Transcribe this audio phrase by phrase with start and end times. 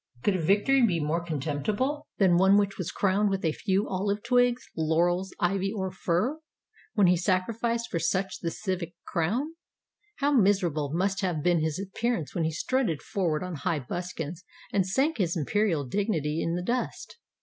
[0.23, 4.23] Could a victory be more contemptible than one which was crowned with a few olive
[4.23, 6.39] twigs, laurels, ivy, or fir—
[6.95, 9.53] when he sacrificed for such the civic crown?
[10.15, 14.43] How miser able must have been his appearance when he strutted forward on high buskins,
[14.73, 17.17] and sank his imperial dignity in the dust